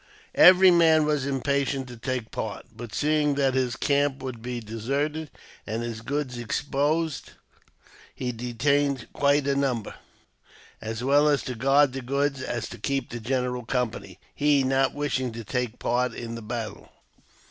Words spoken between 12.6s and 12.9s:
to